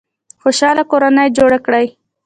[0.41, 1.85] خوشحاله کورنۍ جوړه کړئ